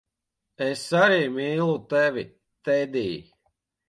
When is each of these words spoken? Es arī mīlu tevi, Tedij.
Es 0.67 0.85
arī 0.99 1.19
mīlu 1.35 1.75
tevi, 1.91 2.23
Tedij. 2.71 3.21